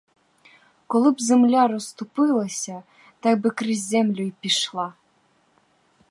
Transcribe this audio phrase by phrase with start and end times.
[0.87, 2.83] Коли б земля розступилася—
[3.19, 4.93] так би крізь землю й пішла.